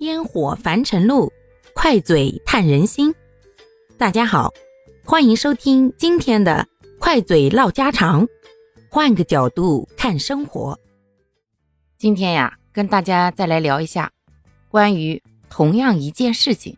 [0.00, 1.32] 烟火凡尘路，
[1.72, 3.14] 快嘴探人心。
[3.96, 4.52] 大家好，
[5.04, 6.66] 欢迎收听今天的
[6.98, 8.26] 快嘴唠家常，
[8.90, 10.78] 换个角度看生活。
[11.96, 14.10] 今天呀，跟大家再来聊一下
[14.68, 16.76] 关于同样一件事情，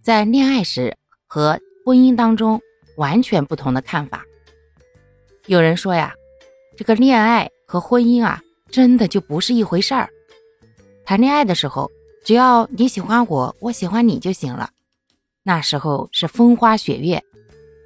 [0.00, 0.96] 在恋爱时
[1.26, 2.58] 和婚姻当中
[2.96, 4.24] 完全不同的看法。
[5.46, 6.14] 有人说呀，
[6.78, 10.08] 这个恋爱和婚姻啊，真的就不是一回事儿。
[11.04, 11.90] 谈恋爱的时候。
[12.24, 14.70] 只要你喜欢我，我喜欢你就行了。
[15.42, 17.22] 那时候是风花雪月，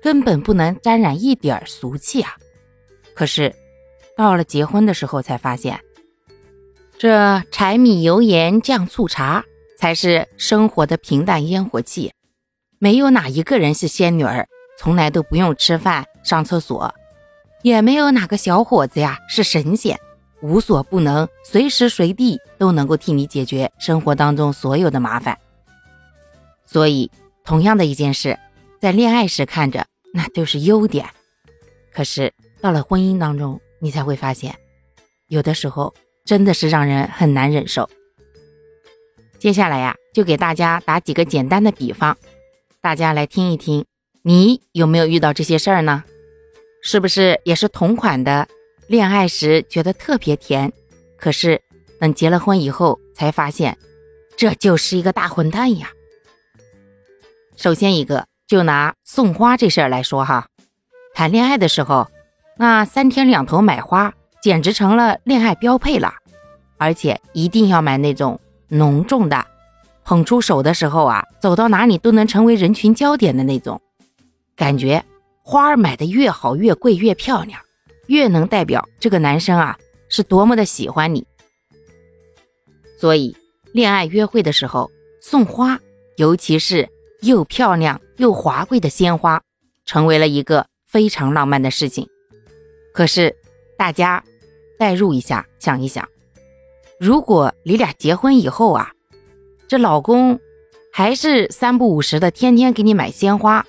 [0.00, 2.36] 根本不能沾染一点俗气啊。
[3.14, 3.52] 可是
[4.16, 5.80] 到了结婚的时候，才发现，
[6.96, 9.44] 这柴米油盐酱醋茶
[9.76, 12.12] 才是生活的平淡烟火气。
[12.78, 14.48] 没有哪一个人是仙女儿，
[14.78, 16.88] 从来都不用吃饭上厕所；
[17.62, 19.98] 也没有哪个小伙子呀是神仙。
[20.40, 25.36] 无所不能，随时随地都能够替你解决生活当中所有的麻烦。
[26.66, 27.10] 所以，
[27.44, 28.38] 同样的一件事，
[28.80, 31.06] 在恋爱时看着那就是优点，
[31.92, 34.54] 可是到了婚姻当中，你才会发现，
[35.28, 37.88] 有的时候真的是让人很难忍受。
[39.38, 42.16] 接下来呀，就给大家打几个简单的比方，
[42.80, 43.84] 大家来听一听，
[44.22, 46.04] 你有没有遇到这些事儿呢？
[46.82, 48.46] 是不是也是同款的？
[48.88, 50.72] 恋爱时觉得特别甜，
[51.18, 51.60] 可是
[52.00, 53.76] 等结了婚以后才发现，
[54.34, 55.90] 这就是一个大混蛋呀。
[57.54, 60.48] 首先一个，就拿送花这事儿来说哈，
[61.12, 62.08] 谈恋爱的时候，
[62.56, 66.14] 那三天两头买花简直成了恋爱标配了，
[66.78, 69.44] 而且一定要买那种浓重的，
[70.02, 73.78] 捧出手的时候啊，走到哪里都能成为人群焦点的那种，
[74.56, 75.04] 感觉
[75.42, 77.60] 花儿买的越好越贵越漂亮。
[78.08, 79.78] 越能代表这个男生啊
[80.08, 81.26] 是多么的喜欢你，
[82.98, 83.36] 所以
[83.72, 85.78] 恋爱约会的时候送花，
[86.16, 86.88] 尤其是
[87.20, 89.42] 又漂亮又华贵的鲜花，
[89.84, 92.08] 成为了一个非常浪漫的事情。
[92.94, 93.36] 可是
[93.76, 94.24] 大家
[94.78, 96.08] 代入一下，想一想，
[96.98, 98.92] 如果你俩结婚以后啊，
[99.68, 100.40] 这老公
[100.92, 103.66] 还是三不五时的天天给你买鲜花，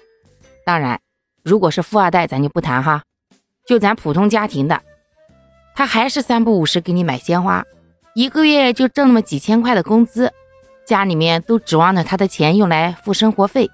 [0.66, 1.02] 当然，
[1.44, 3.04] 如果是富二代，咱就不谈哈。
[3.70, 4.82] 就咱普通家庭的，
[5.76, 7.64] 他还是三不五时给你买鲜花，
[8.16, 10.34] 一个月就挣那么几千块的工资，
[10.88, 13.70] 家里面都指望着他的钱用来付生活费，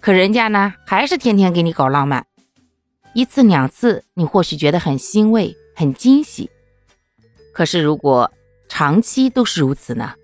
[0.00, 2.24] 可人家呢还是天天给你搞浪漫，
[3.12, 6.48] 一次两次你或许觉得很欣慰、很惊喜，
[7.52, 8.30] 可是如果
[8.68, 10.14] 长期都是如此呢，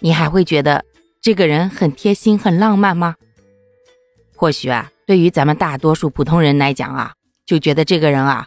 [0.00, 0.84] 你还会觉得
[1.20, 3.14] 这个人很贴心、很浪漫吗？
[4.34, 7.14] 或许啊，对于咱们大多数普通人来讲啊。
[7.48, 8.46] 就觉得这个人啊，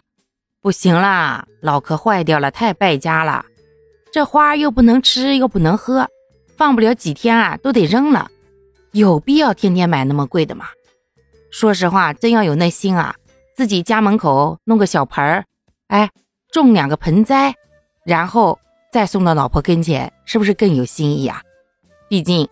[0.60, 3.44] 不行啦，脑壳坏掉了，太败家了。
[4.12, 6.08] 这花又不能吃，又不能喝，
[6.56, 8.30] 放不了几天啊，都得扔了。
[8.92, 10.66] 有必要天天买那么贵的吗？
[11.50, 13.16] 说实话，真要有那心啊，
[13.56, 15.44] 自己家门口弄个小盆儿，
[15.88, 16.08] 哎，
[16.52, 17.56] 种两个盆栽，
[18.04, 18.56] 然后
[18.92, 21.42] 再送到老婆跟前，是不是更有心意啊？
[22.08, 22.48] 毕竟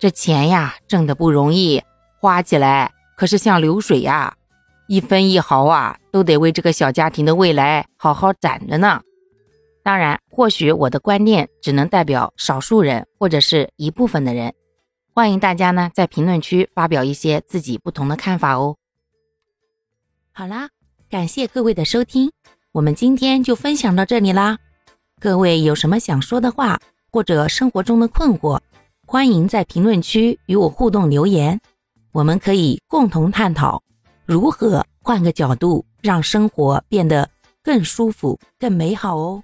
[0.00, 1.80] 这钱呀，挣的不容易，
[2.18, 4.34] 花起来可是像流水呀。
[4.88, 9.00] 一分一毫啊，都得为这个小家庭的未来好好攒着呢。
[9.82, 14.52] 当然，或许我的观念只能代表少数人或者是一部分的人。
[15.14, 18.76] 欢迎大家呢在评论区发表一些自己不同的看法哦。
[20.32, 20.68] 好啦，
[21.08, 22.30] 感谢各位的收听，
[22.72, 24.58] 我们今天就分享到这里啦。
[25.18, 26.78] 各位有什么想说的话
[27.10, 28.60] 或者生活中的困惑，
[29.06, 31.58] 欢迎在评论区与我互动留言，
[32.12, 33.82] 我们可以共同探讨。
[34.26, 37.30] 如何换个角度让生活变得
[37.62, 39.40] 更舒服、更美好哦？